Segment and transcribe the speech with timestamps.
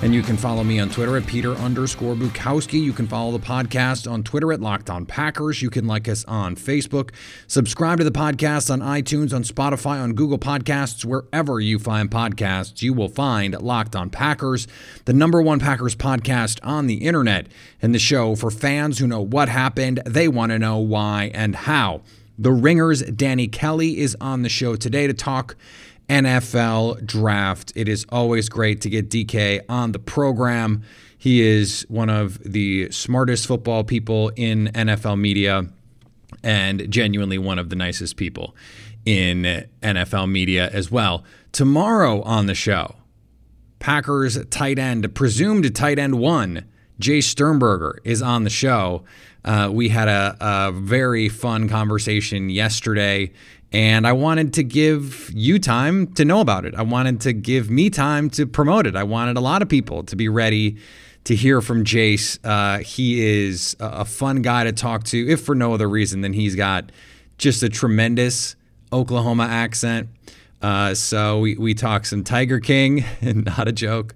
[0.00, 2.80] And you can follow me on Twitter at Peter underscore Bukowski.
[2.80, 5.60] You can follow the podcast on Twitter at Locked On Packers.
[5.60, 7.10] You can like us on Facebook.
[7.48, 12.80] Subscribe to the podcast on iTunes, on Spotify, on Google Podcasts, wherever you find podcasts.
[12.80, 14.68] You will find Locked On Packers,
[15.04, 17.48] the number one Packers podcast on the internet,
[17.82, 20.00] and the show for fans who know what happened.
[20.06, 22.02] They want to know why and how.
[22.38, 25.56] The Ringers, Danny Kelly, is on the show today to talk
[26.08, 27.72] NFL draft.
[27.74, 30.82] It is always great to get DK on the program.
[31.18, 35.66] He is one of the smartest football people in NFL media
[36.42, 38.54] and genuinely one of the nicest people
[39.04, 41.24] in NFL media as well.
[41.52, 42.94] Tomorrow on the show,
[43.78, 46.64] Packers tight end, presumed tight end one,
[47.00, 49.04] Jace Sternberger, is on the show.
[49.44, 53.30] Uh, we had a, a very fun conversation yesterday
[53.72, 56.74] and I wanted to give you time to know about it.
[56.74, 58.96] I wanted to give me time to promote it.
[58.96, 60.78] I wanted a lot of people to be ready
[61.24, 62.38] to hear from Jace.
[62.42, 66.32] Uh, he is a fun guy to talk to, if for no other reason than
[66.32, 66.90] he's got
[67.36, 68.56] just a tremendous
[68.90, 70.08] Oklahoma accent.
[70.62, 74.14] Uh, so we, we talk some Tiger King, not a joke.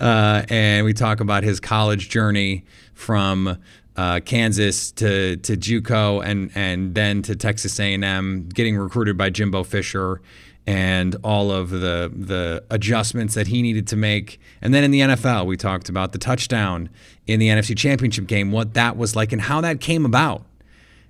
[0.00, 2.64] Uh, and we talk about his college journey
[2.94, 3.58] from
[3.98, 9.64] uh, Kansas to to JUCO and and then to Texas A&M, getting recruited by Jimbo
[9.64, 10.20] Fisher,
[10.68, 14.40] and all of the the adjustments that he needed to make.
[14.62, 16.90] And then in the NFL, we talked about the touchdown
[17.26, 20.46] in the NFC Championship game, what that was like, and how that came about,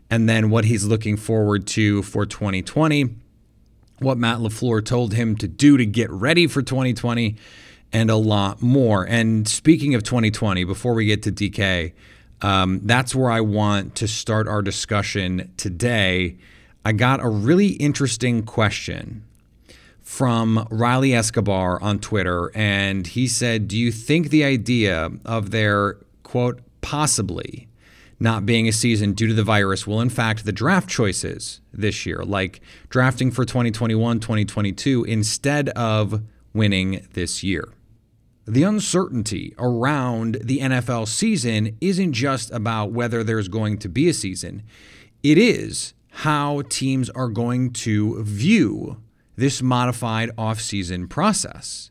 [0.08, 3.10] and then what he's looking forward to for 2020,
[3.98, 7.36] what Matt LaFleur told him to do to get ready for 2020,
[7.92, 9.06] and a lot more.
[9.06, 11.92] And speaking of 2020, before we get to DK.
[12.42, 16.36] Um, that's where I want to start our discussion today.
[16.84, 19.24] I got a really interesting question
[20.02, 25.98] from Riley Escobar on Twitter, and he said, Do you think the idea of their
[26.22, 27.68] quote, possibly
[28.20, 32.24] not being a season due to the virus will impact the draft choices this year,
[32.24, 36.22] like drafting for 2021, 2022, instead of
[36.52, 37.68] winning this year?
[38.48, 44.14] The uncertainty around the NFL season isn't just about whether there's going to be a
[44.14, 44.62] season,
[45.22, 49.02] it is how teams are going to view
[49.36, 51.90] this modified offseason process.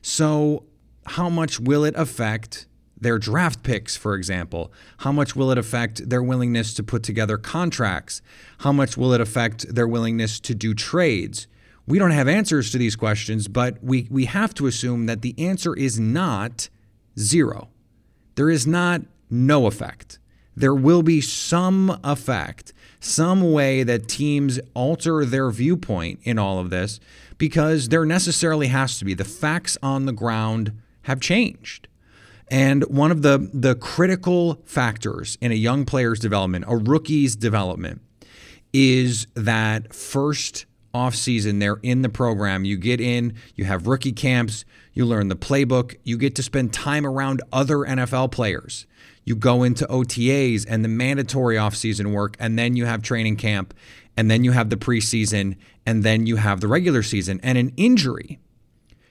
[0.00, 0.64] So,
[1.06, 2.66] how much will it affect
[2.98, 4.72] their draft picks, for example?
[4.98, 8.22] How much will it affect their willingness to put together contracts?
[8.58, 11.46] How much will it affect their willingness to do trades?
[11.86, 15.34] We don't have answers to these questions, but we, we have to assume that the
[15.38, 16.68] answer is not
[17.18, 17.68] zero.
[18.34, 20.18] There is not no effect.
[20.56, 26.70] There will be some effect, some way that teams alter their viewpoint in all of
[26.70, 26.98] this
[27.38, 29.14] because there necessarily has to be.
[29.14, 30.72] The facts on the ground
[31.02, 31.88] have changed.
[32.48, 38.00] And one of the, the critical factors in a young player's development, a rookie's development,
[38.72, 42.64] is that first off season they're in the program.
[42.64, 46.72] You get in you have rookie camps you learn the playbook you get to spend
[46.72, 48.86] time around other nfl players.
[49.24, 53.74] You go into otas and the mandatory off-season work and then you have training camp
[54.16, 57.40] and then you have the preseason and then you have the regular season.
[57.42, 58.38] And an injury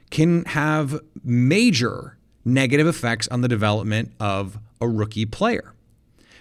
[0.09, 5.73] can have major negative effects on the development of a rookie player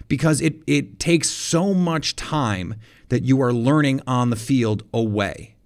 [0.08, 2.74] because it, it takes so much time
[3.08, 5.56] that you are learning on the field away.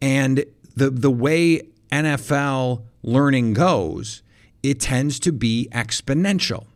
[0.00, 0.44] And
[0.74, 4.22] the the way NFL learning goes,
[4.62, 6.66] it tends to be exponential.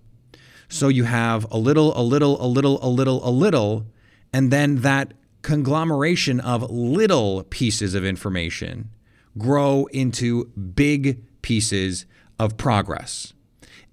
[0.69, 3.87] So you have a little, a little, a little, a little, a little,
[4.33, 8.91] and then that conglomeration of little pieces of information
[9.39, 12.05] grow into big pieces
[12.39, 13.33] of progress.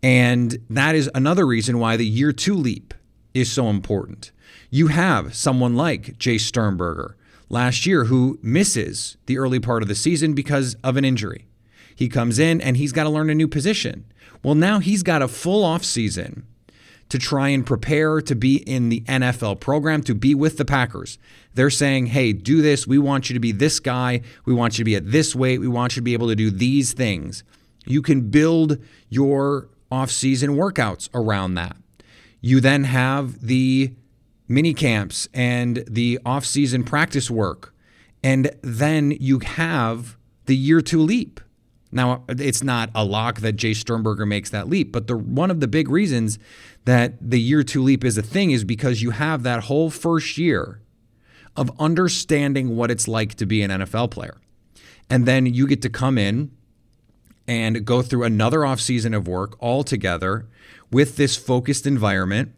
[0.01, 2.93] And that is another reason why the year two leap
[3.33, 4.31] is so important.
[4.73, 7.15] You have someone like Jace Sternberger
[7.47, 11.45] last year who misses the early part of the season because of an injury.
[11.95, 14.11] He comes in and he's got to learn a new position.
[14.41, 16.47] Well, now he's got a full off season
[17.09, 21.19] to try and prepare to be in the NFL program, to be with the Packers.
[21.53, 22.87] They're saying, hey, do this.
[22.87, 24.21] We want you to be this guy.
[24.45, 25.59] We want you to be at this weight.
[25.59, 27.43] We want you to be able to do these things.
[27.85, 31.77] You can build your off-season workouts around that.
[32.41, 33.93] You then have the
[34.47, 37.73] mini camps and the off-season practice work.
[38.23, 41.39] And then you have the year two leap.
[41.91, 45.59] Now, it's not a lock that Jace Sternberger makes that leap, but the one of
[45.59, 46.39] the big reasons
[46.85, 50.37] that the year two leap is a thing is because you have that whole first
[50.37, 50.81] year
[51.55, 54.41] of understanding what it's like to be an NFL player.
[55.09, 56.51] And then you get to come in
[57.47, 60.47] and go through another offseason of work all together
[60.91, 62.53] with this focused environment.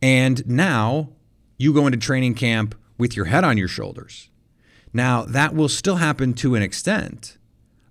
[0.00, 1.10] And now
[1.58, 4.30] you go into training camp with your head on your shoulders.
[4.92, 7.36] Now, that will still happen to an extent,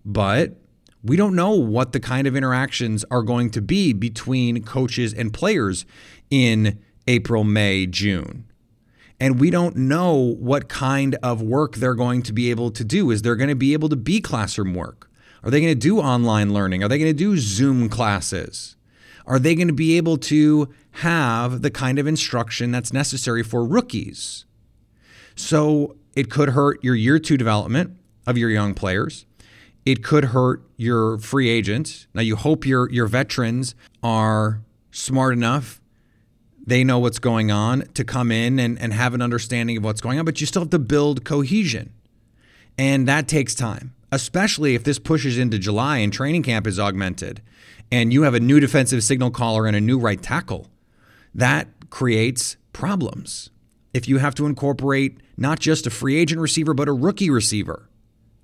[0.04, 0.56] but
[1.04, 5.34] we don't know what the kind of interactions are going to be between coaches and
[5.34, 5.86] players
[6.30, 8.46] in April, May, June.
[9.20, 13.12] And we don't know what kind of work they're going to be able to do.
[13.12, 15.10] Is there going to be able to be classroom work?
[15.44, 16.84] Are they going to do online learning?
[16.84, 18.77] Are they going to do Zoom classes?
[19.28, 23.66] Are they going to be able to have the kind of instruction that's necessary for
[23.66, 24.46] rookies?
[25.36, 29.26] So it could hurt your year two development of your young players.
[29.86, 32.08] It could hurt your free agents.
[32.14, 35.82] Now you hope your your veterans are smart enough.
[36.66, 40.02] They know what's going on to come in and, and have an understanding of what's
[40.02, 41.94] going on, but you still have to build cohesion.
[42.78, 47.42] And that takes time, especially if this pushes into July and training camp is augmented
[47.92, 50.68] and you have a new defensive signal caller and a new right tackle.
[51.34, 53.50] That creates problems.
[53.94, 57.90] If you have to incorporate not just a free agent receiver, but a rookie receiver,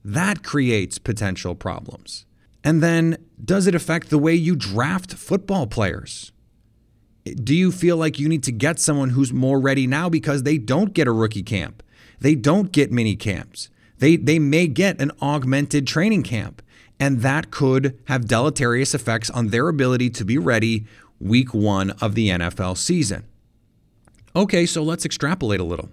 [0.04, 2.26] that creates potential problems.
[2.64, 6.32] And then, does it affect the way you draft football players?
[7.26, 10.58] Do you feel like you need to get someone who's more ready now because they
[10.58, 11.84] don't get a rookie camp?
[12.20, 13.70] They don't get mini camps.
[14.00, 16.62] They, they may get an augmented training camp,
[17.00, 20.86] and that could have deleterious effects on their ability to be ready
[21.20, 23.26] week one of the NFL season.
[24.36, 25.90] Okay, so let's extrapolate a little.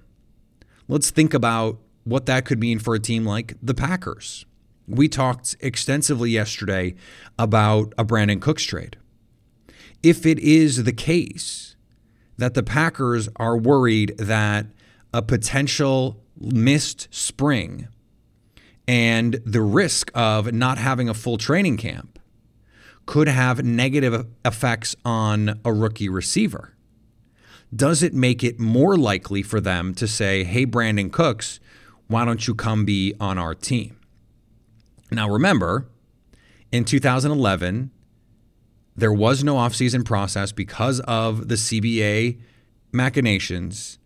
[0.89, 4.47] Let's think about what that could mean for a team like the Packers.
[4.89, 6.95] We talked extensively yesterday
[7.39, 8.97] about a Brandin Cooks trade.
[10.03, 11.77] If it is the case
[12.39, 14.67] that the Packers are worried that
[15.13, 17.89] a potential missed spring
[18.87, 22.19] and the risk of not having a full training camp
[23.07, 26.75] could have negative effects on a rookie receiver.
[27.75, 31.61] Does it make it more likely for them to say, hey, Brandin Cooks,
[32.09, 33.97] why don't you come be on our team?
[35.11, 35.89] Now, remember,
[36.73, 37.91] in 2011,
[38.97, 42.41] there was no offseason process because of the CBA
[42.93, 43.99] machinations,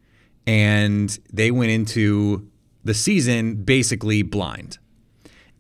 [0.47, 2.49] and they went into
[2.85, 4.79] the season basically blind.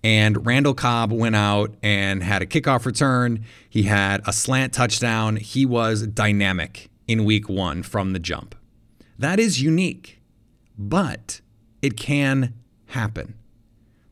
[0.02, 3.44] And Randall Cobb went out and had a kickoff return.
[3.68, 5.36] He had a slant touchdown.
[5.36, 8.54] He was dynamic in week one from the jump.
[9.18, 10.20] That is unique.
[10.76, 11.40] But
[11.80, 12.54] it can
[12.86, 13.34] happen.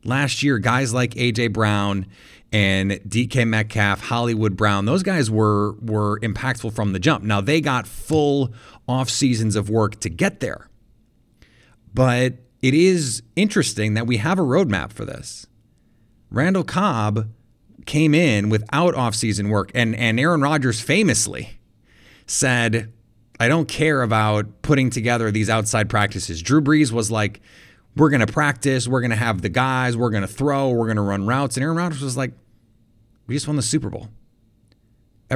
[0.03, 2.07] Last year, guys like AJ Brown
[2.51, 7.23] and DK Metcalf, Hollywood Brown, those guys were were impactful from the jump.
[7.23, 8.53] Now they got full
[8.87, 10.69] off seasons of work to get there.
[11.93, 15.45] But it is interesting that we have a roadmap for this.
[16.31, 17.29] Randall Cobb
[17.85, 21.59] came in without off-season work, and, and Aaron Rodgers famously
[22.25, 22.91] said,
[23.39, 26.41] I don't care about putting together these outside practices.
[26.41, 27.41] Drew Brees was like,
[27.97, 30.85] we're going to practice, we're going to have the guys, we're going to throw, we're
[30.85, 31.57] going to run routes.
[31.57, 32.31] And Aaron Rodgers was like,
[33.27, 34.07] we just won the Super Bowl.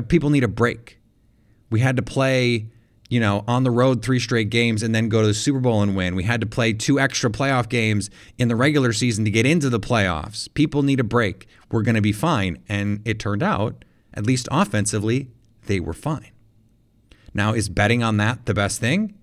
[0.07, 0.99] People need a break.
[1.69, 2.69] We had to play,
[3.09, 5.81] you know, on the road three straight games and then go to the Super Bowl
[5.81, 6.15] and win.
[6.15, 9.69] We had to play two extra playoff games in the regular season to get into
[9.69, 10.53] the playoffs.
[10.53, 11.47] People need a break.
[11.71, 12.61] We're going to be fine.
[12.67, 15.29] And it turned out, at least offensively,
[15.67, 16.31] they were fine.
[17.33, 19.13] Now, is betting on that the best thing?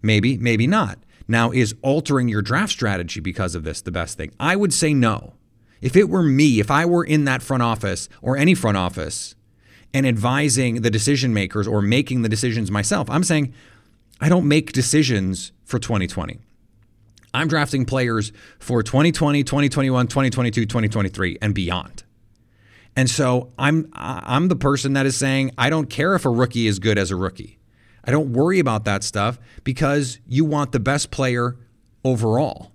[0.00, 0.98] Maybe, maybe not.
[1.28, 4.32] Now, is altering your draft strategy because of this the best thing?
[4.40, 5.34] I would say no.
[5.80, 9.34] If it were me, if I were in that front office or any front office
[9.94, 13.52] and advising the decision makers or making the decisions myself, I'm saying
[14.20, 16.38] I don't make decisions for 2020.
[17.34, 22.04] I'm drafting players for 2020, 2021, 2022, 2023 and beyond.
[22.94, 26.66] And so I'm I'm the person that is saying I don't care if a rookie
[26.66, 27.58] is good as a rookie.
[28.04, 31.56] I don't worry about that stuff because you want the best player
[32.04, 32.72] overall.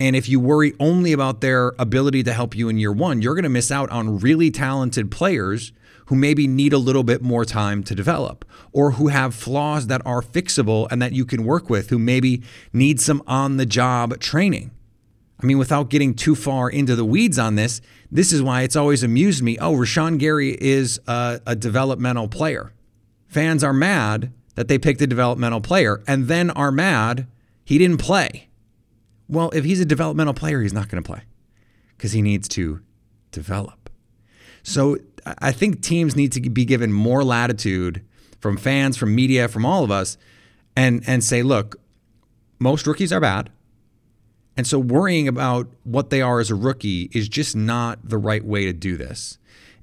[0.00, 3.34] And if you worry only about their ability to help you in year 1, you're
[3.34, 5.72] going to miss out on really talented players
[6.06, 10.02] who maybe need a little bit more time to develop or who have flaws that
[10.04, 12.42] are fixable and that you can work with who maybe
[12.72, 14.70] need some on the job training.
[15.42, 17.80] I mean, without getting too far into the weeds on this,
[18.10, 19.58] this is why it's always amused me.
[19.58, 22.72] Oh, Rashawn Gary is a, a developmental player.
[23.26, 27.26] Fans are mad that they picked a developmental player and then are mad
[27.64, 28.48] he didn't play.
[29.28, 31.22] Well, if he's a developmental player, he's not going to play
[31.96, 32.80] because he needs to
[33.30, 33.90] develop.
[34.62, 38.04] So I think teams need to be given more latitude
[38.40, 40.18] from fans, from media, from all of us,
[40.76, 41.80] and and say, look,
[42.58, 43.50] most rookies are bad.
[44.56, 48.44] And so worrying about what they are as a rookie is just not the right
[48.44, 49.38] way to do this.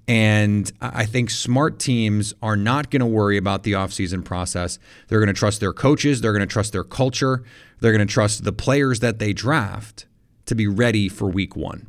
[0.07, 4.79] And I think smart teams are not going to worry about the offseason process.
[5.07, 7.43] They're going to trust their coaches, they're going to trust their culture,
[7.79, 10.07] they're going to trust the players that they draft
[10.47, 11.88] to be ready for week one.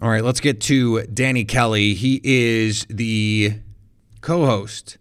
[0.00, 1.94] All right, let's get to Danny Kelly.
[1.94, 3.54] He is the
[4.20, 4.96] co host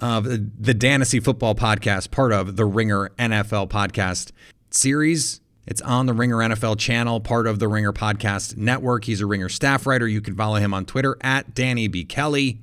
[0.00, 4.32] of the Dantasy Football Podcast, part of the Ringer NFL Podcast
[4.70, 5.40] series.
[5.66, 9.04] It's on the Ringer NFL channel, part of the Ringer Podcast Network.
[9.04, 10.08] He's a Ringer staff writer.
[10.08, 12.04] You can follow him on Twitter at Danny B.
[12.06, 12.62] Kelly.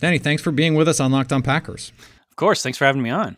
[0.00, 1.92] Danny, thanks for being with us on Locked On Packers.
[2.30, 2.64] Of course.
[2.64, 3.36] Thanks for having me on.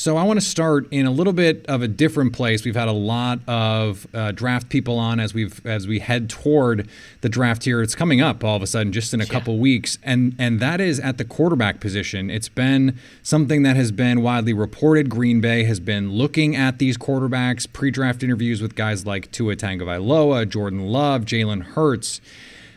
[0.00, 2.64] So I want to start in a little bit of a different place.
[2.64, 6.88] We've had a lot of uh, draft people on as we've as we head toward
[7.20, 7.82] the draft here.
[7.82, 9.30] It's coming up all of a sudden, just in a yeah.
[9.30, 12.30] couple weeks, and and that is at the quarterback position.
[12.30, 15.10] It's been something that has been widely reported.
[15.10, 20.48] Green Bay has been looking at these quarterbacks, pre-draft interviews with guys like Tua Tagovailoa,
[20.48, 22.22] Jordan Love, Jalen Hurts.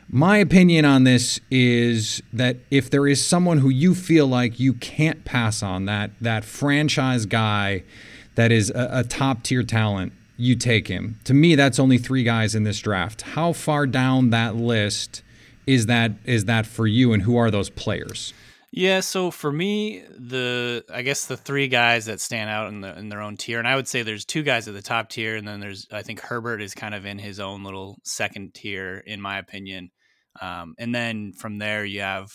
[0.09, 4.73] My opinion on this is that if there is someone who you feel like you
[4.73, 7.83] can't pass on, that that franchise guy
[8.35, 11.19] that is a, a top tier talent, you take him.
[11.25, 13.21] To me, that's only three guys in this draft.
[13.21, 15.23] How far down that list
[15.65, 18.33] is that is that for you, and who are those players?
[18.75, 22.97] Yeah, so for me, the I guess the three guys that stand out in the
[22.97, 25.35] in their own tier, and I would say there's two guys at the top tier,
[25.35, 28.97] and then there's I think Herbert is kind of in his own little second tier,
[29.05, 29.91] in my opinion.
[30.41, 32.31] Um, and then from there, you have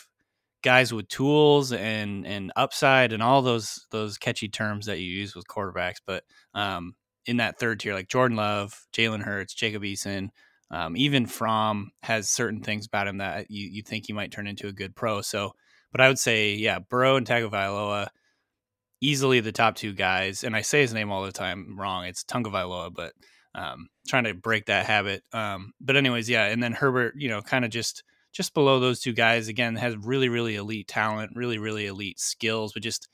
[0.62, 5.34] guys with tools and and upside and all those those catchy terms that you use
[5.34, 5.96] with quarterbacks.
[6.06, 6.22] But
[6.54, 6.94] um,
[7.26, 10.28] in that third tier, like Jordan Love, Jalen Hurts, Jacob Eason,
[10.70, 14.46] um, even Fromm has certain things about him that you you think he might turn
[14.46, 15.20] into a good pro.
[15.20, 15.52] So
[15.92, 18.08] but I would say, yeah, Burrow and Tagovailoa,
[19.00, 20.44] easily the top two guys.
[20.44, 22.04] And I say his name all the time wrong.
[22.04, 23.12] It's Tagovailoa, but
[23.54, 25.22] um, trying to break that habit.
[25.32, 26.46] Um, but anyways, yeah.
[26.46, 28.02] And then Herbert, you know, kind of just
[28.32, 29.48] just below those two guys.
[29.48, 33.08] Again, has really really elite talent, really really elite skills, but just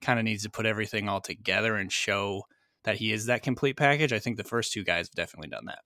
[0.00, 2.44] kind of needs to put everything all together and show
[2.84, 4.12] that he is that complete package.
[4.12, 5.80] I think the first two guys have definitely done that.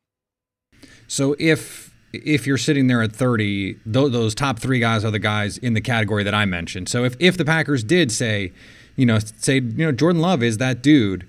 [1.07, 5.19] So if if you're sitting there at 30, those, those top three guys are the
[5.19, 6.89] guys in the category that I mentioned.
[6.89, 8.53] So if, if the Packers did say,
[8.97, 11.27] you know, say, you know, Jordan Love is that dude,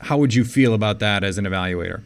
[0.00, 2.02] how would you feel about that as an evaluator?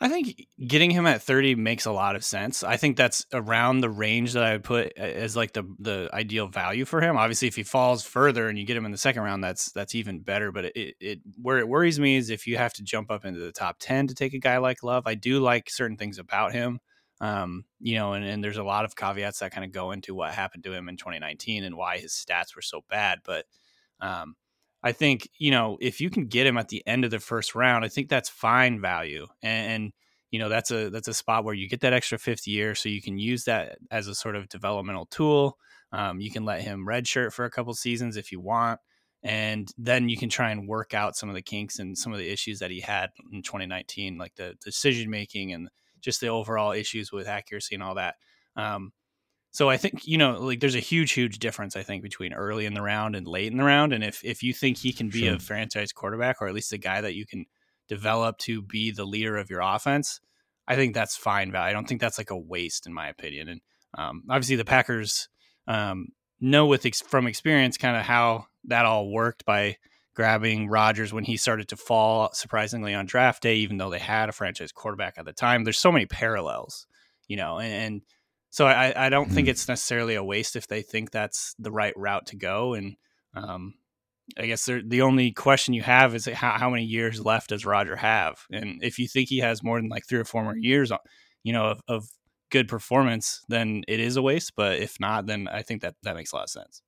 [0.00, 2.62] I think getting him at 30 makes a lot of sense.
[2.62, 6.46] I think that's around the range that I would put as like the the ideal
[6.46, 7.16] value for him.
[7.16, 9.96] Obviously, if he falls further and you get him in the second round, that's that's
[9.96, 10.52] even better.
[10.52, 13.40] But it, it where it worries me is if you have to jump up into
[13.40, 15.08] the top 10 to take a guy like Love.
[15.08, 16.78] I do like certain things about him.
[17.20, 20.14] Um, you know, and, and there's a lot of caveats that kind of go into
[20.14, 23.20] what happened to him in 2019 and why his stats were so bad.
[23.24, 23.46] But
[24.00, 24.36] um,
[24.82, 27.54] I think you know if you can get him at the end of the first
[27.54, 29.92] round, I think that's fine value, and, and,
[30.30, 32.88] you know that's a that's a spot where you get that extra fifth year, so
[32.88, 35.56] you can use that as a sort of developmental tool.
[35.90, 38.78] Um, you can let him redshirt for a couple seasons if you want,
[39.22, 42.18] and then you can try and work out some of the kinks and some of
[42.18, 46.72] the issues that he had in 2019, like the decision making and just the overall
[46.72, 48.16] issues with accuracy and all that.
[48.56, 48.92] Um,
[49.50, 51.76] so I think you know, like there's a huge, huge difference.
[51.76, 54.42] I think between early in the round and late in the round, and if if
[54.42, 55.36] you think he can be sure.
[55.36, 57.46] a franchise quarterback or at least a guy that you can
[57.88, 60.20] develop to be the leader of your offense,
[60.66, 61.70] I think that's fine value.
[61.70, 63.48] I don't think that's like a waste in my opinion.
[63.48, 63.60] And
[63.96, 65.28] um, obviously, the Packers
[65.66, 66.08] um,
[66.40, 69.76] know with ex- from experience kind of how that all worked by
[70.18, 74.28] grabbing Rodgers when he started to fall surprisingly on draft day, even though they had
[74.28, 75.62] a franchise quarterback at the time.
[75.62, 76.88] There's so many parallels,
[77.28, 78.02] you know, and, and
[78.50, 79.34] so I, I don't mm-hmm.
[79.36, 82.74] think it's necessarily a waste if they think that's the right route to go.
[82.74, 82.96] And
[83.36, 83.74] um,
[84.36, 87.94] I guess the only question you have is how, how many years left does Roger
[87.94, 88.40] have?
[88.50, 90.90] And if you think he has more than like three or four more years,
[91.44, 92.08] you know, of, of
[92.50, 94.54] good performance, then it is a waste.
[94.56, 96.82] But if not, then I think that that makes a lot of sense.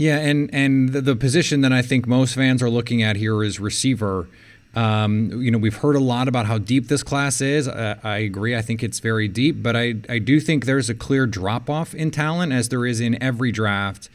[0.00, 3.44] Yeah, and and the, the position that I think most fans are looking at here
[3.44, 4.28] is receiver.
[4.74, 7.68] Um, you know, we've heard a lot about how deep this class is.
[7.68, 8.56] Uh, I agree.
[8.56, 11.94] I think it's very deep, but I, I do think there's a clear drop off
[11.94, 14.08] in talent as there is in every draft.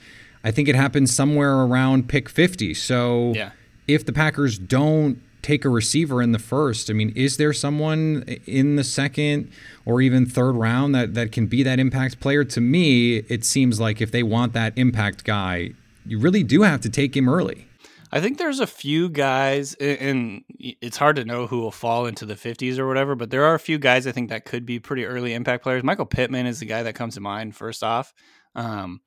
[0.44, 2.74] I think it happens somewhere around pick 50.
[2.74, 3.51] So yeah.
[3.88, 8.24] if the Packers don't take a receiver in the first, I mean, is there someone
[8.48, 9.52] in the second
[9.86, 12.44] or even third round that, that can be that impact player?
[12.44, 15.72] To me, it seems like if they want that impact guy,
[16.06, 17.67] you really do have to take him early.
[18.12, 22.26] I think there's a few guys, and it's hard to know who will fall into
[22.26, 24.80] the 50s or whatever, but there are a few guys I think that could be
[24.80, 25.84] pretty early impact players.
[25.84, 28.13] Michael Pittman is the guy that comes to mind first off.
[28.56, 29.02] Um,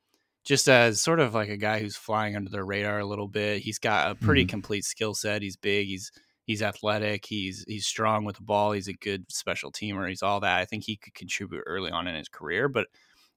[0.45, 3.61] just as sort of like a guy who's flying under the radar a little bit.
[3.61, 4.51] He's got a pretty mm-hmm.
[4.51, 5.43] complete skill set.
[5.43, 5.87] He's big.
[5.87, 6.11] He's
[6.49, 7.27] he's athletic.
[7.27, 8.73] He's he's strong with the ball.
[8.73, 10.09] He's a good special teamer.
[10.09, 10.59] He's all that.
[10.59, 12.69] I think he could contribute early on in his career.
[12.69, 12.89] But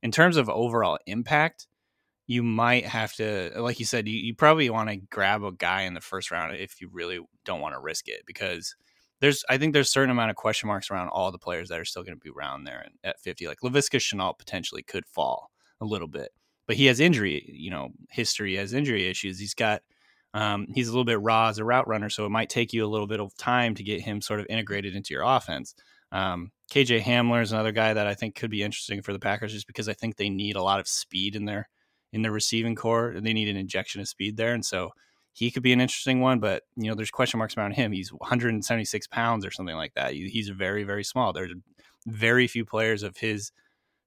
[0.02, 1.68] in terms of overall impact,
[2.26, 5.82] you might have to, like you said, you, you probably want to grab a guy
[5.82, 8.76] in the first round if you really don't want to risk it because
[9.20, 11.80] there's, I think there's a certain amount of question marks around all the players that
[11.80, 13.48] are still going to be around there at 50.
[13.48, 16.30] Like Laviska Shenault potentially could fall a little bit,
[16.68, 19.38] but he has injury, you know, history, has injury issues.
[19.38, 19.82] He's got,
[20.34, 22.86] um, he's a little bit raw as a route runner, so it might take you
[22.86, 25.76] a little bit of time to get him sort of integrated into your offense.
[26.12, 29.54] Um, KJ Hamler is another guy that I think could be interesting for the Packers
[29.54, 31.68] just because I think they need a lot of speed in there
[32.14, 33.10] in the receiving corps.
[33.10, 34.92] and They need an injection of speed there, and so
[35.34, 36.40] he could be an interesting one.
[36.40, 37.92] But you know, there's question marks around him.
[37.92, 40.14] He's 176 pounds or something like that.
[40.14, 41.34] He's very very small.
[41.34, 41.54] There's
[42.08, 43.52] very few players of his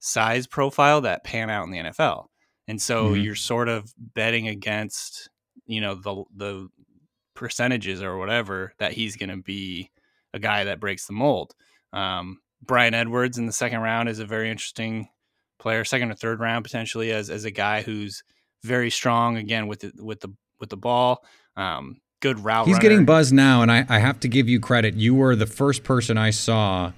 [0.01, 2.27] size profile that pan out in the NFL,
[2.67, 3.23] and so mm-hmm.
[3.23, 5.29] you're sort of betting against
[5.67, 6.69] you know the the
[7.35, 9.91] percentages or whatever that he's going to be
[10.33, 11.55] a guy that breaks the mold.
[11.93, 15.09] Um, Bryan Edwards in the second round is a very interesting
[15.59, 18.23] player, second or third round potentially as as a guy who's
[18.63, 20.29] very strong again with the with the
[20.61, 21.25] with the ball.
[21.57, 22.67] Um, good route.
[22.67, 22.83] He's runner.
[22.83, 24.95] getting buzz now, and I, I have to give you credit.
[24.95, 26.93] You were the first person I saw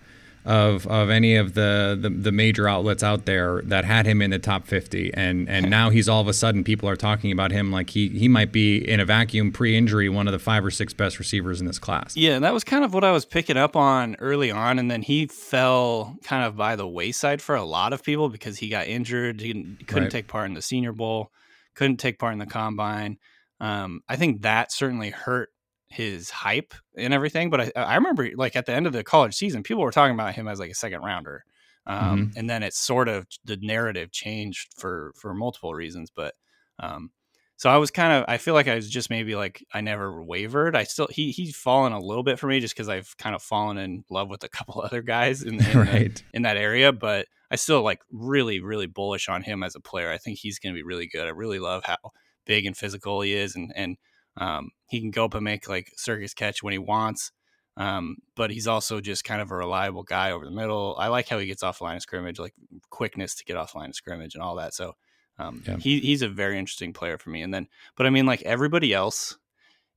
[0.46, 4.30] of of any of the, the, the major outlets out there that had him in
[4.30, 7.50] the top 50 and and now he's all of a sudden people are talking about
[7.50, 10.70] him like he he might be in a vacuum pre-injury one of the five or
[10.70, 12.16] six best receivers in this class.
[12.16, 14.88] Yeah, and that was kind of what I was picking up on early on and
[14.88, 18.68] then he fell kind of by the wayside for a lot of people because he
[18.68, 19.52] got injured, he
[19.86, 20.10] couldn't right.
[20.10, 21.32] take part in the Senior Bowl,
[21.74, 23.18] couldn't take part in the combine.
[23.58, 25.50] Um, I think that certainly hurt
[25.88, 27.50] his hype and everything.
[27.50, 30.14] But I, I remember like at the end of the college season, people were talking
[30.14, 31.44] about him as like a second rounder.
[31.86, 32.38] Um, mm-hmm.
[32.38, 36.10] and then it's sort of the narrative changed for, for multiple reasons.
[36.10, 36.34] But,
[36.80, 37.10] um,
[37.58, 40.22] so I was kind of, I feel like I was just maybe like, I never
[40.22, 40.74] wavered.
[40.74, 43.42] I still, he, he's fallen a little bit for me just cause I've kind of
[43.42, 46.14] fallen in love with a couple other guys in, in, right.
[46.14, 49.80] the, in that area, but I still like really, really bullish on him as a
[49.80, 50.10] player.
[50.10, 51.26] I think he's going to be really good.
[51.26, 51.96] I really love how
[52.44, 53.54] big and physical he is.
[53.54, 53.96] And, and,
[54.36, 57.32] um, he can go up and make like circus catch when he wants.
[57.78, 60.96] Um, but he's also just kind of a reliable guy over the middle.
[60.98, 62.54] I like how he gets off line of scrimmage, like
[62.88, 64.72] quickness to get off line of scrimmage and all that.
[64.72, 64.94] So
[65.38, 65.76] um, yeah.
[65.76, 67.42] he he's a very interesting player for me.
[67.42, 69.36] And then, but I mean, like everybody else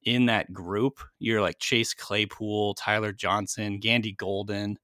[0.04, 4.78] in that group, you're like Chase Claypool, Tyler Johnson, Gandy Golden.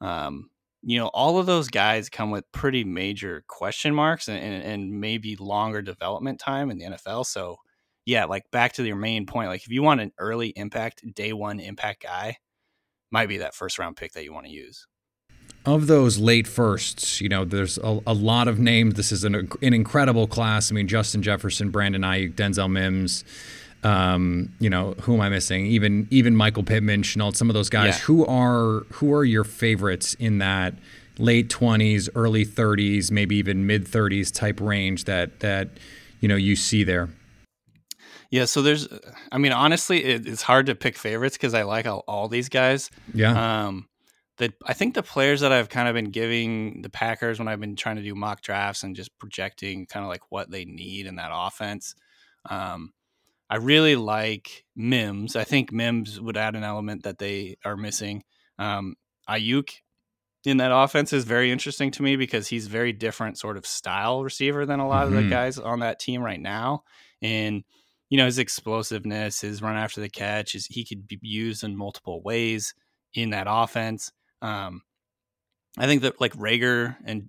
[0.00, 0.50] Um,
[0.82, 5.00] you know, all of those guys come with pretty major question marks and, and, and
[5.00, 7.26] maybe longer development time in the NFL.
[7.26, 7.58] So,
[8.08, 11.34] yeah, like back to your main point, like if you want an early impact, day
[11.34, 12.38] one impact guy,
[13.10, 14.86] might be that first round pick that you want to use.
[15.66, 18.94] Of those late firsts, you know, there's a, a lot of names.
[18.94, 20.72] This is an, an incredible class.
[20.72, 23.24] I mean, Justin Jefferson, Brandon Aiyuk, Denzel Mims.
[23.84, 25.66] Um, you know, who am I missing?
[25.66, 27.98] Even even Michael Pittman, Shenault, some of those guys.
[27.98, 28.04] Yeah.
[28.04, 30.72] Who are who are your favorites in that
[31.18, 35.68] late twenties, early thirties, maybe even mid thirties type range that that
[36.20, 37.10] you know you see there?
[38.30, 38.86] Yeah, so there's,
[39.32, 42.48] I mean, honestly, it, it's hard to pick favorites because I like all, all, these
[42.48, 42.90] guys.
[43.14, 43.66] Yeah.
[43.66, 43.88] Um,
[44.36, 47.60] that I think the players that I've kind of been giving the Packers when I've
[47.60, 51.06] been trying to do mock drafts and just projecting kind of like what they need
[51.06, 51.94] in that offense.
[52.48, 52.92] Um,
[53.50, 55.34] I really like Mims.
[55.34, 58.22] I think Mims would add an element that they are missing.
[58.58, 58.96] Um,
[59.28, 59.70] Aiyuk
[60.44, 64.22] in that offense is very interesting to me because he's very different sort of style
[64.22, 65.08] receiver than a lot mm-hmm.
[65.08, 65.30] of the mm-hmm.
[65.30, 66.84] guys on that team right now.
[67.22, 67.64] And
[68.08, 71.76] you know his explosiveness, his run after the catch, is he could be used in
[71.76, 72.74] multiple ways
[73.14, 74.12] in that offense.
[74.42, 74.82] Um,
[75.78, 77.28] I think that like Reagor and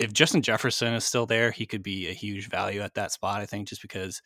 [0.00, 3.40] if Justin Jefferson is still there, he could be a huge value at that spot.
[3.40, 4.20] I think just because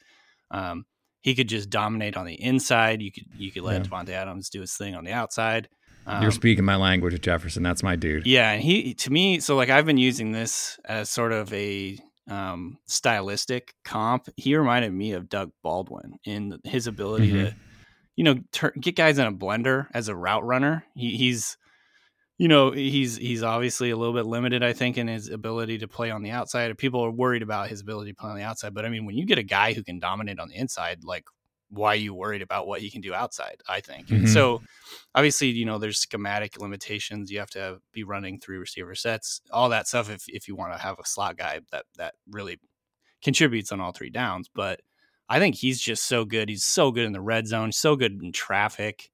[0.51, 0.87] um,
[1.21, 3.03] he could just dominate on the inside.
[3.03, 3.89] You could you could let yeah.
[3.89, 5.69] Davante Adams do his thing on the outside.
[6.07, 7.63] Um, You're speaking my language Jefferson.
[7.63, 8.27] That's my dude.
[8.27, 11.99] Yeah, and he to me, so like I've been using this as sort of a
[12.31, 14.29] um, stylistic comp.
[14.37, 17.47] He reminded me of Doug Baldwin in his ability mm-hmm.
[17.47, 17.55] to,
[18.17, 20.85] you know, ter- get guys in a blender as a route runner.
[20.95, 21.59] He, he's
[22.39, 25.87] you know he's he's obviously a little bit limited i think in his ability to
[25.87, 28.73] play on the outside people are worried about his ability to play on the outside
[28.73, 31.27] but i mean when you get a guy who can dominate on the inside like
[31.71, 34.27] why are you worried about what he can do outside i think mm-hmm.
[34.27, 34.61] so
[35.15, 39.41] obviously you know there's schematic limitations you have to have, be running three receiver sets
[39.51, 42.59] all that stuff if, if you want to have a slot guy that that really
[43.23, 44.81] contributes on all three downs but
[45.29, 48.23] i think he's just so good he's so good in the red zone so good
[48.23, 49.11] in traffic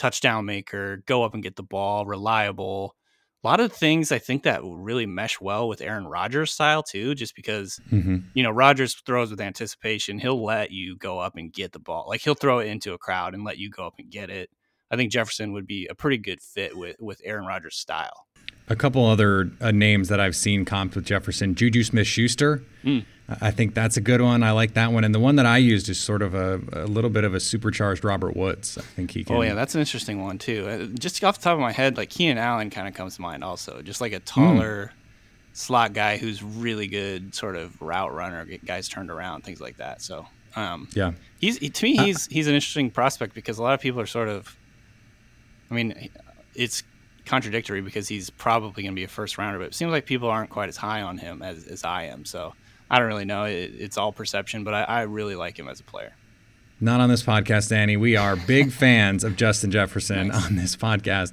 [0.00, 2.96] touchdown maker, go up and get the ball, reliable.
[3.42, 7.14] A lot of things I think that really mesh well with Aaron Rodgers' style too,
[7.14, 8.18] just because mm-hmm.
[8.34, 10.18] you know Rodgers throws with anticipation.
[10.18, 12.98] He'll let you go up and get the ball, like he'll throw it into a
[12.98, 14.50] crowd and let you go up and get it.
[14.90, 18.26] I think Jefferson would be a pretty good fit with with Aaron Rodgers' style.
[18.70, 22.62] A couple other uh, names that I've seen comped with Jefferson: Juju Smith-Schuster.
[22.84, 23.04] Mm.
[23.40, 24.42] I think that's a good one.
[24.42, 25.04] I like that one.
[25.04, 27.38] And the one that I used is sort of a, a little bit of a
[27.38, 28.76] supercharged Robert Woods.
[28.76, 29.36] I think he can.
[29.36, 30.66] Oh, yeah, that's an interesting one, too.
[30.68, 33.22] Uh, just off the top of my head, like Keenan Allen kind of comes to
[33.22, 33.82] mind also.
[33.82, 35.56] Just like a taller mm.
[35.56, 39.76] slot guy who's really good, sort of route runner, get guys turned around, things like
[39.76, 40.02] that.
[40.02, 41.12] So, um, yeah.
[41.38, 44.06] He's, he, to me, he's, he's an interesting prospect because a lot of people are
[44.06, 44.56] sort of,
[45.70, 46.10] I mean,
[46.56, 46.82] it's
[47.30, 50.28] contradictory because he's probably going to be a first rounder, but it seems like people
[50.28, 52.24] aren't quite as high on him as, as I am.
[52.24, 52.54] So,
[52.90, 53.44] I don't really know.
[53.44, 56.12] It, it's all perception, but I, I really like him as a player.
[56.80, 57.96] Not on this podcast, Danny.
[57.96, 60.46] We are big fans of Justin Jefferson nice.
[60.46, 61.32] on this podcast.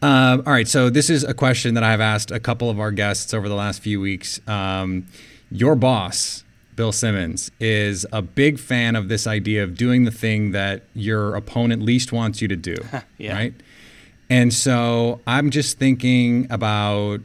[0.00, 2.90] Um, all right, so this is a question that I've asked a couple of our
[2.90, 4.40] guests over the last few weeks.
[4.48, 5.06] Um,
[5.50, 6.42] your boss,
[6.74, 11.34] Bill Simmons, is a big fan of this idea of doing the thing that your
[11.34, 12.76] opponent least wants you to do,
[13.18, 13.34] yeah.
[13.34, 13.54] right?
[14.34, 17.20] And so I'm just thinking about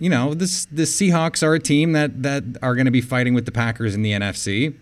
[0.00, 3.34] you know, this the Seahawks are a team that that are going to be fighting
[3.34, 4.74] with the Packers in the NFC.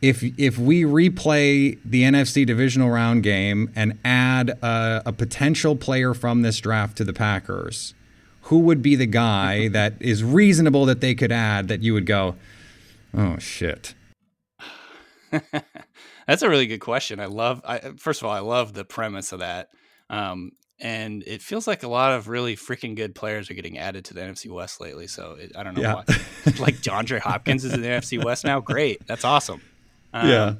[0.00, 6.14] If if we replay the NFC divisional round game and add a, a potential player
[6.14, 7.94] from this draft to the Packers,
[8.42, 12.06] who would be the guy that is reasonable that they could add that you would
[12.06, 12.36] go,
[13.12, 13.96] oh shit.
[16.28, 17.18] That's a really good question.
[17.18, 17.62] I love.
[17.64, 19.70] I, first of all, I love the premise of that.
[20.08, 24.04] Um, and it feels like a lot of really freaking good players are getting added
[24.06, 25.06] to the NFC West lately.
[25.06, 25.94] So it, I don't know yeah.
[25.94, 26.04] why.
[26.58, 28.60] like DeAndre Hopkins is in the NFC West now.
[28.60, 29.60] Great, that's awesome.
[30.12, 30.54] Um, yeah.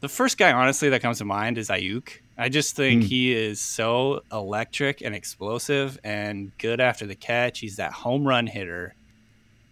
[0.00, 2.10] The first guy, honestly, that comes to mind is Aiyuk.
[2.36, 3.06] I just think mm.
[3.06, 7.60] he is so electric and explosive and good after the catch.
[7.60, 8.94] He's that home run hitter,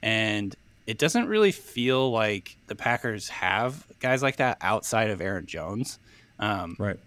[0.00, 0.54] and
[0.86, 5.98] it doesn't really feel like the Packers have guys like that outside of Aaron Jones.
[6.38, 6.98] Um, right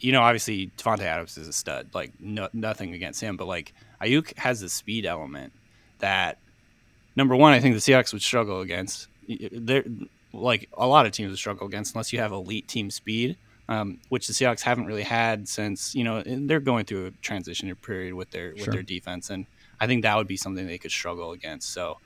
[0.00, 1.88] you know, obviously Davante Adams is a stud.
[1.94, 5.52] Like no, nothing against him, but like Aiyuk has the speed element
[6.00, 6.38] that
[7.16, 9.08] number one, I think the Seahawks would struggle against.
[9.28, 9.84] They're
[10.32, 13.36] like a lot of teams would struggle against unless you have elite team speed,
[13.68, 17.74] um, which the Seahawks haven't really had since you know they're going through a transition
[17.76, 18.74] period with their with sure.
[18.74, 19.46] their defense, and
[19.80, 21.72] I think that would be something they could struggle against.
[21.72, 21.98] So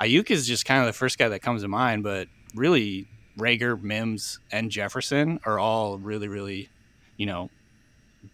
[0.00, 3.08] Aiyuk is just kind of the first guy that comes to mind, but really
[3.38, 6.68] Reagor, Mims, and Jefferson are all really, really,
[7.16, 7.50] you know,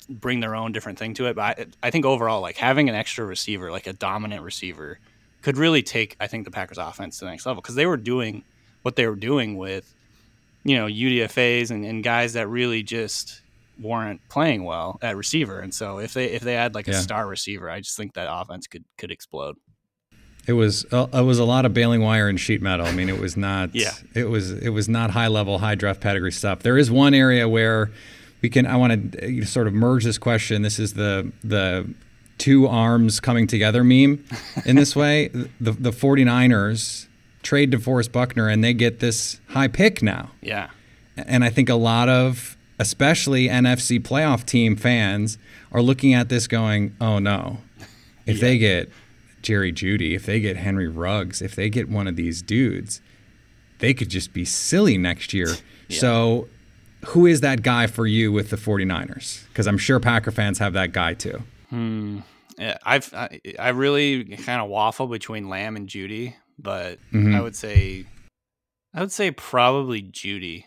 [0.09, 1.37] bring their own different thing to it.
[1.37, 4.99] But I, I think overall, like having an extra receiver, like a dominant receiver,
[5.43, 7.97] could really take I think the Packers offense to the next level because they were
[7.97, 8.45] doing
[8.83, 9.93] what they were doing with,
[10.65, 13.41] you know, UDFA's and, and guys that really just
[13.81, 15.59] weren't playing well at receiver.
[15.59, 18.29] And so if they if they had like a star receiver, I just think that
[18.31, 19.57] offense could could explode.
[20.47, 22.87] It was uh, it was a lot of baling wire and sheet metal.
[22.87, 23.75] I mean, it was not.
[23.75, 23.93] Yeah.
[24.15, 26.61] It was it was not high level, high draft pedigree stuff.
[26.61, 27.93] There is one area where
[28.43, 28.67] we can.
[28.67, 30.63] I want to uh, sort of merge this question.
[30.63, 31.89] This is the the
[32.39, 34.25] two arms coming together meme.
[34.67, 35.29] In this way,
[35.61, 37.07] the the 49ers
[37.43, 40.31] trade DeForest Buckner and they get this high pick now.
[40.41, 40.71] Yeah.
[41.17, 45.39] And I think a lot of, especially NFC playoff team fans,
[45.73, 47.59] are looking at this going, oh no.
[48.25, 48.89] If they get
[49.43, 53.01] Jerry Jeudy, if they get Henry Ruggs, if they get one of these dudes,
[53.81, 55.57] they could just be silly next year.
[55.89, 56.49] So,
[57.07, 59.47] who is that guy for you with the 49ers?
[59.49, 61.43] Because I'm sure Packer fans have that guy too.
[61.71, 62.21] Hmm.
[62.85, 67.35] I've I, I really kind of waffle between Lamb and Jeudy, but Mhm.
[67.35, 68.05] I would say
[68.95, 70.65] I would say probably Jeudy.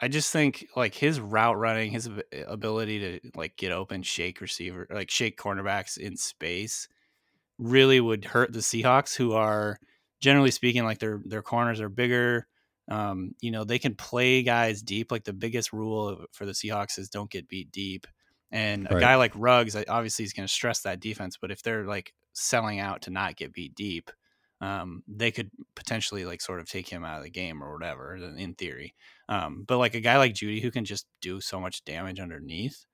[0.00, 2.08] I just think like his route running, his
[2.46, 6.88] ability to like get open, shake receiver, like shake cornerbacks in space,
[7.58, 9.78] really would hurt the Seahawks, who are
[10.20, 12.46] generally speaking like their their corners are bigger.
[12.88, 15.10] Um, you know, they can play guys deep.
[15.12, 18.06] Like the biggest rule for the Seahawks is don't get beat deep.
[18.50, 19.00] And a Right.
[19.00, 21.36] guy like Ruggs, obviously, he's going to stress that defense.
[21.40, 24.10] But if they're like selling out to not get beat deep,
[24.60, 28.16] um, they could potentially like sort of take him out of the game or whatever,
[28.16, 28.94] in theory.
[29.28, 32.86] Um, but like a guy like Jeudy who can just do so much damage underneath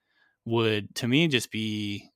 [0.44, 2.10] would, to me, just be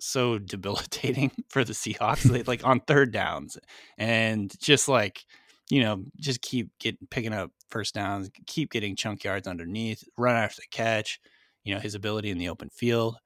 [0.00, 3.58] so debilitating for the Seahawks, like on third downs,
[3.98, 5.24] and just like
[5.70, 10.36] you know, just keep getting picking up first downs, keep getting chunk yards underneath, run
[10.36, 11.20] after the catch.
[11.64, 13.16] You know, his ability in the open field.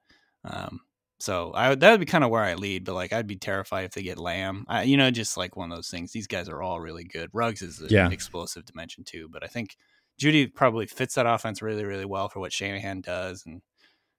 [0.43, 0.79] Um,
[1.19, 3.35] so I would that would be kind of where I lead, but like I'd be
[3.35, 4.65] terrified if they get Lamb.
[4.67, 6.11] I, you know, just like one of those things.
[6.11, 7.29] These guys are all really good.
[7.33, 8.09] Ruggs is an Yeah.
[8.09, 9.77] explosive dimension too, but I think
[10.19, 13.61] Jeudy probably fits that offense really, really well for what Shanahan does, and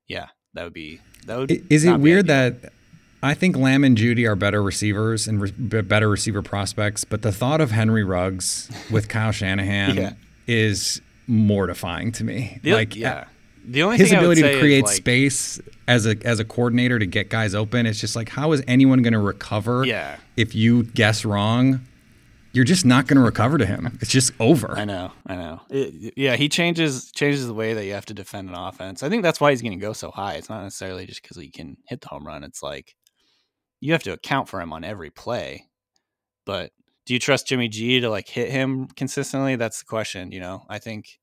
[0.07, 1.67] yeah, that would be that would.
[1.73, 2.73] Is it weird that
[3.23, 7.31] I think Lamb and Jeudy are better receivers and re- better receiver prospects, but the
[7.33, 10.13] thought of Henry Ruggs with Kyle Shanahan Yeah.
[10.47, 12.59] is mortifying to me.
[12.63, 13.25] The- like, yeah.
[13.65, 16.41] The only his thing I would ability say to create like- space as a as
[16.41, 19.85] a coordinator to get guys open, it's just like how is anyone going to recover?
[19.87, 20.17] Yeah.
[20.37, 21.81] If you guess wrong,
[22.53, 23.97] you're just not going to recover to him.
[24.01, 24.73] It's just over.
[24.77, 25.61] I know, I know.
[25.71, 29.05] It- yeah, he changes changes the way that you have to defend an offense.
[29.05, 30.35] I think that's why he's going to go so high.
[30.35, 32.43] It's not necessarily just because he can hit the home run.
[32.43, 32.97] It's like
[33.83, 35.67] you have to account for him on every play.
[36.47, 36.71] But
[37.05, 39.57] do you trust Jimmy G to like hit him consistently?
[39.57, 40.31] That's the question.
[40.33, 41.19] You know, I think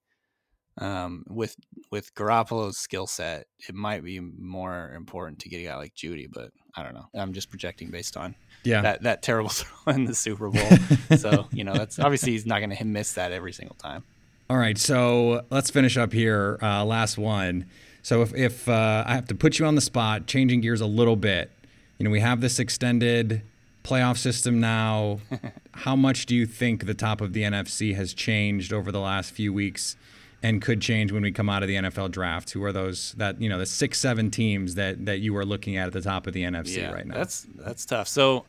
[0.77, 1.55] um, with
[1.91, 6.27] with Garoppolo's skill set, it might be more important to get a guy like Jeudy.
[6.31, 7.07] But I don't know.
[7.15, 8.81] I'm just projecting based on Yeah.
[8.81, 11.17] that that terrible throw in the Super Bowl.
[11.17, 14.03] so you know, that's obviously he's not going to miss that every single time.
[14.49, 16.57] All right, so let's finish up here.
[16.61, 17.67] Uh, last one.
[18.01, 20.87] So if, if uh, I have to put you on the spot, changing gears a
[20.87, 21.51] little bit,
[21.99, 23.41] you know, we have this extended
[23.83, 25.19] playoff system now.
[25.73, 29.31] How much do you think the top of the NFC has changed over the last
[29.31, 29.95] few weeks,
[30.41, 32.51] and could change when we come out of the NFL draft?
[32.51, 35.77] Who are those that you know the six, seven teams that that you are looking
[35.77, 37.15] at at the top of the NFC right now?
[37.15, 38.07] That's that's tough.
[38.07, 38.45] So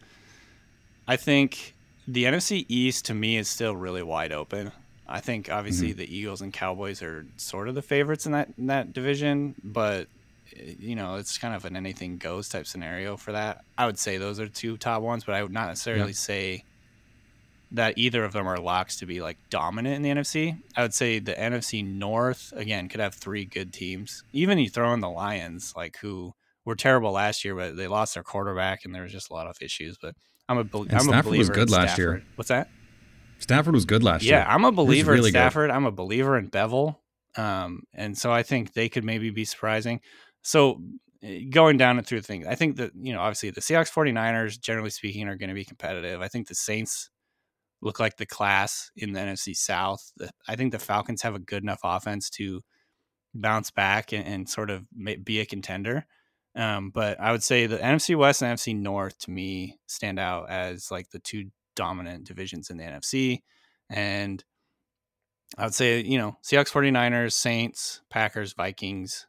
[1.08, 1.74] I think
[2.06, 4.72] the NFC East to me is still really wide open.
[5.08, 5.96] I think obviously Mhm.
[5.96, 10.06] the Eagles and Cowboys are sort of the favorites in that in that division, but
[10.56, 13.64] you know it's kind of an anything goes type scenario for that.
[13.78, 16.14] I would say those are two top ones, but I would not necessarily Yeah.
[16.14, 16.64] say
[17.72, 20.58] that either of them are locks to be like dominant in the NFC.
[20.76, 24.24] I would say the NFC North again could have three good teams.
[24.32, 26.32] Even you throw in the Lions, like who
[26.64, 29.46] were terrible last year, but they lost their quarterback and there was just a lot
[29.46, 29.96] of issues.
[30.02, 30.14] But
[30.48, 32.24] I'm a, bel- I'm a Stafford was good last year.
[32.34, 32.68] What's that?
[33.38, 34.38] Stafford was good last year.
[34.38, 35.38] Yeah, I'm a believer really in good.
[35.38, 35.70] Stafford.
[35.70, 36.96] I'm a believer in Bevell.
[37.36, 40.00] Um, and so I think they could maybe be surprising.
[40.42, 40.80] So
[41.22, 43.92] eh, going down and through the thing, I think that, you know, obviously the Seahawks
[43.92, 46.20] 49ers, generally speaking, are going to be competitive.
[46.20, 47.10] I think the Saints
[47.82, 50.12] look like the class in the NFC South.
[50.46, 52.60] I think the Falcons have a good enough offense to
[53.34, 54.86] bounce back and, and sort of
[55.24, 56.06] be a contender.
[56.56, 60.50] Um, but I would say the NFC West and NFC North to me stand out
[60.50, 63.40] as like the two dominant divisions in the NFC.
[63.88, 64.44] And
[65.56, 69.26] I would say, you know, Seahawks, 49ers, Saints, Packers, Vikings,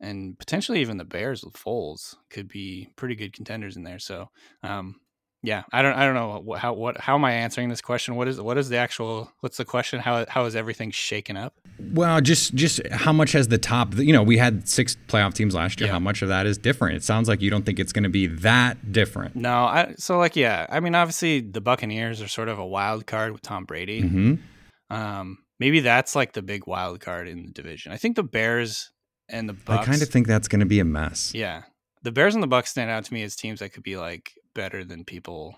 [0.00, 3.98] and potentially even the Bears with Foles could be pretty good contenders in there.
[3.98, 4.30] So,
[4.62, 5.00] um,
[5.42, 8.16] Yeah, I don't I don't know how what how am I answering this question?
[8.16, 10.00] What is what is the actual what's the question?
[10.00, 11.52] How how is everything shaken up?
[11.92, 13.94] Well, just just how much has the top?
[13.96, 15.88] You know, we had six playoff teams last year.
[15.88, 15.92] Yeah.
[15.92, 16.96] How much of that is different?
[16.96, 19.36] It sounds like you don't think it's going to be that different.
[19.36, 20.66] No, I so like yeah.
[20.70, 24.02] I mean, obviously the Buccaneers are sort of a wild card with Tom Brady.
[24.02, 24.96] Mm-hmm.
[24.96, 27.92] Um, maybe that's like the big wild card in the division.
[27.92, 28.92] I think the Bears
[29.28, 29.86] and the Bucks.
[29.86, 31.32] I kind of think that's going to be a mess.
[31.34, 31.62] Yeah,
[32.02, 34.32] the Bears and the Bucks stand out to me as teams that could be like
[34.54, 35.56] better than people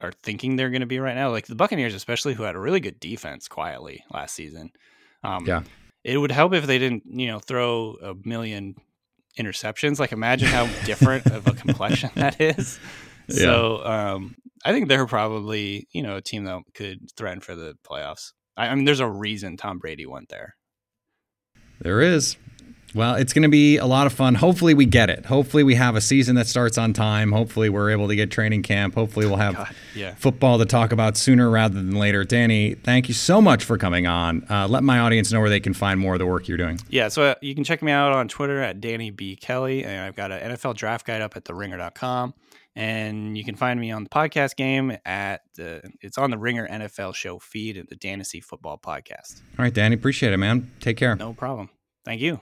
[0.00, 1.30] are thinking they're going to be right now.
[1.30, 4.70] Like the Buccaneers, especially, who had a really good defense quietly last season.
[5.22, 5.62] Um, yeah,
[6.04, 8.76] it would help if they didn't, you know, throw a million
[9.38, 9.98] interceptions.
[9.98, 12.78] Like imagine how different of a complexion that is.
[13.28, 13.36] Yeah.
[13.36, 17.76] So um, I think they're probably, you know, a team that could threaten for the
[17.88, 18.32] playoffs.
[18.56, 20.56] I, I mean, there's a reason Tom Brady went there.
[21.80, 22.36] There is.
[22.94, 24.34] Well, it's going to be a lot of fun.
[24.34, 25.26] Hopefully, we get it.
[25.26, 27.32] Hopefully, we have a season that starts on time.
[27.32, 28.94] Hopefully, we're able to get training camp.
[28.94, 30.14] Hopefully, we'll have God, yeah.
[30.14, 32.24] football to talk about sooner rather than later.
[32.24, 34.46] Danny, thank you so much for coming on.
[34.48, 36.80] Uh, let my audience know where they can find more of the work you're doing.
[36.88, 39.36] Yeah, so uh, you can check me out on Twitter at Danny B.
[39.36, 42.34] Kelly, and I've got an NFL draft guide up at theringer.com.
[42.74, 46.68] And you can find me on the podcast game at the, it's on the Ringer
[46.68, 49.40] NFL show feed at the Dantasy Football Podcast.
[49.58, 50.70] All right, Danny, appreciate it, man.
[50.78, 51.16] Take care.
[51.16, 51.70] No problem.
[52.04, 52.40] Thank you.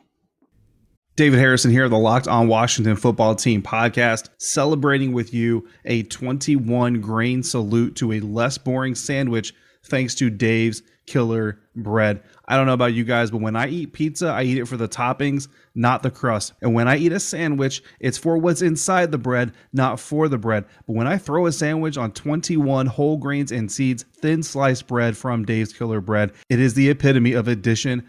[1.16, 7.00] David Harrison here, the Locked On Washington Football Team podcast, celebrating with you a 21
[7.00, 12.22] grain salute to a less boring sandwich thanks to Dave's Killer Bread.
[12.46, 14.76] I don't know about you guys, but when I eat pizza, I eat it for
[14.76, 16.52] the toppings, not the crust.
[16.60, 20.38] And when I eat a sandwich, it's for what's inside the bread, not for the
[20.38, 20.64] bread.
[20.86, 25.16] But when I throw a sandwich on 21 whole grains and seeds, thin sliced bread
[25.16, 28.08] from Dave's Killer Bread, it is the epitome of addition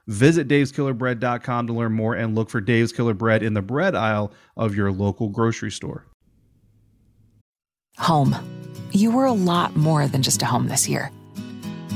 [0.11, 4.33] Visit daveskillerbread.com to learn more and look for Dave's Killer Bread in the bread aisle
[4.57, 6.05] of your local grocery store.
[7.97, 8.35] Home.
[8.91, 11.11] You were a lot more than just a home this year.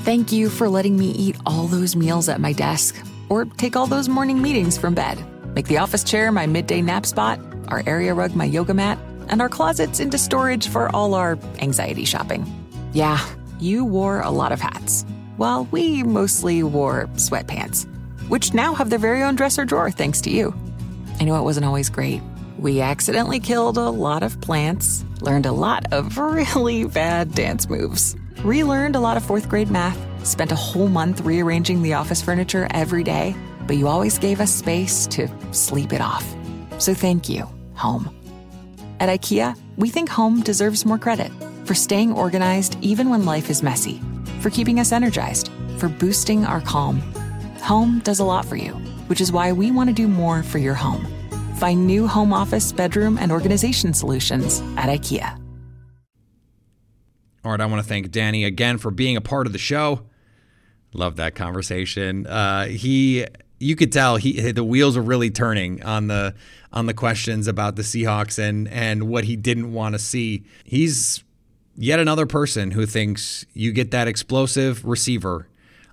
[0.05, 2.95] Thank you for letting me eat all those meals at my desk
[3.27, 5.21] or take all those morning meetings from bed.
[5.53, 8.97] Make the office chair my midday nap spot, our area rug my yoga mat,
[9.27, 12.45] and our closets into storage for all our anxiety shopping.
[12.93, 13.19] Yeah,
[13.59, 17.85] you wore a lot of hats, while we mostly wore sweatpants,
[18.27, 20.53] which now have their very own dresser drawer thanks to you.
[21.19, 22.21] I know it wasn't always great.
[22.57, 28.15] We accidentally killed a lot of plants, learned a lot of really bad dance moves,
[28.43, 32.67] relearned a lot of fourth grade math, spent a whole month rearranging the office furniture
[32.71, 33.35] every day
[33.67, 36.25] but you always gave us space to sleep it off.
[36.77, 38.13] So thank you, home.
[38.99, 41.31] At IKEA, we think home deserves more credit
[41.65, 44.01] for staying organized even when life is messy,
[44.39, 47.01] for keeping us energized, for boosting our calm.
[47.65, 48.73] Home does a lot for you,
[49.07, 51.03] which is why we want to do more for your home.
[51.55, 55.41] Find new home office, bedroom, and organization solutions at IKEA.
[57.43, 60.01] All right, I want to thank Danny again for being a part of the show.
[60.93, 62.27] Love that conversation.
[62.27, 63.25] Uh, he
[63.57, 66.35] you could tell he the wheels were really turning on the
[66.71, 70.45] on the questions about the Seahawks and and what he didn't want to see.
[70.65, 71.23] He's
[71.75, 75.47] yet another person who thinks you get that explosive receiver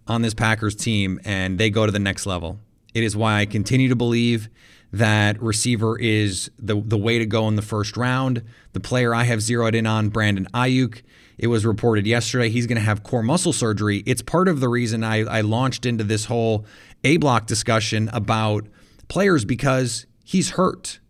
[0.07, 2.59] on this Packers team and they go to the next level.
[2.95, 4.49] It is why I continue to believe
[4.93, 8.43] that receiver is the the way to go in the first round.
[8.75, 11.03] The player I have zeroed in on, Brandon Aiyuk.
[11.39, 14.03] It was reported yesterday he's going to have core muscle surgery.
[14.07, 16.67] It's part of the reason I, I launched into this whole
[17.05, 18.67] A block discussion about
[19.09, 21.01] players because he's hurt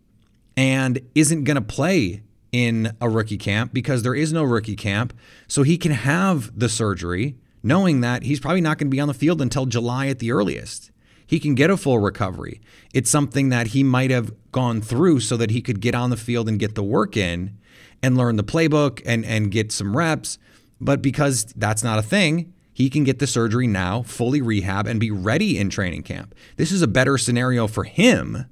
[0.55, 5.13] and isn't going to play in a rookie camp because there is no rookie camp.
[5.47, 9.07] So he can have the surgery knowing that he's probably not going to be on
[9.07, 10.91] the field until July at the earliest.
[11.25, 12.61] He can get a full recovery.
[12.93, 16.17] It's something that he might have gone through so that he could get on the
[16.17, 17.57] field and get the work in
[18.03, 20.37] and learn the playbook and, and get some reps.
[20.81, 24.99] But because that's not a thing, he can get the surgery now, fully rehab, and
[24.99, 26.35] be ready in training camp.
[26.57, 28.45] This is a better scenario for him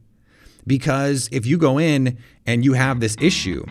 [0.65, 3.65] because if you go in and you have this issue,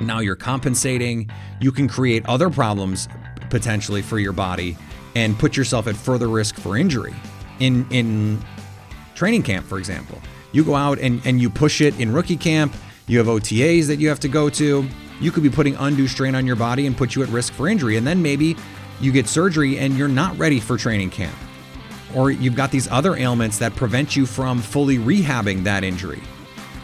[0.00, 1.30] now you're compensating,
[1.60, 3.08] you can create other problems
[3.50, 4.76] potentially for your body
[5.14, 7.14] and put yourself at further risk for injury.
[7.60, 8.42] In in
[9.14, 10.20] training camp, for example,
[10.52, 12.74] you go out and, and you push it in rookie camp,
[13.06, 14.86] you have OTAs that you have to go to.
[15.20, 17.68] You could be putting undue strain on your body and put you at risk for
[17.68, 17.96] injury.
[17.96, 18.56] And then maybe
[19.00, 21.36] you get surgery and you're not ready for training camp.
[22.14, 26.20] Or you've got these other ailments that prevent you from fully rehabbing that injury.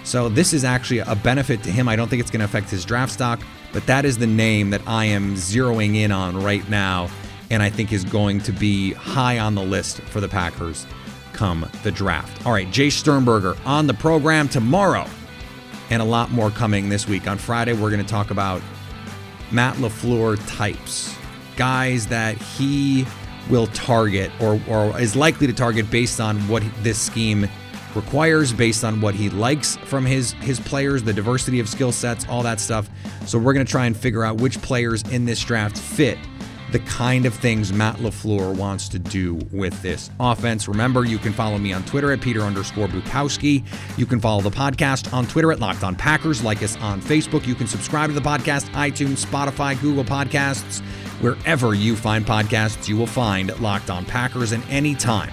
[0.05, 1.89] So this is actually a benefit to him.
[1.89, 3.41] I don't think it's going to affect his draft stock,
[3.73, 7.09] but that is the name that I am zeroing in on right now
[7.51, 10.87] and I think is going to be high on the list for the Packers
[11.33, 12.47] come the draft.
[12.47, 15.07] All right, Jace Sternberger on the program tomorrow
[15.91, 17.29] and a lot more coming this week.
[17.29, 18.63] On Friday, we're going to talk about
[19.51, 21.15] Matt LaFleur types,
[21.57, 23.07] guys that he
[23.51, 27.49] will target or, or is likely to target based on what this scheme
[27.95, 32.27] requires based on what he likes from his his players, the diversity of skill sets,
[32.29, 32.89] all that stuff.
[33.27, 36.19] So we're going to try and figure out which players in this draft fit
[36.73, 40.67] the kind of things Matt LaFleur wants to do with this offense.
[40.67, 43.65] Remember, you can follow me on Twitter at Peter underscore Bukowski.
[43.99, 46.43] You can follow the podcast on Twitter at Locked On Packers.
[46.43, 47.47] Like us on Facebook.
[47.47, 50.81] You can subscribe to the podcast, iTunes, Spotify, Google Podcasts.
[51.21, 54.53] Wherever you find podcasts, you will find Locked On Packers.
[54.53, 55.33] And anytime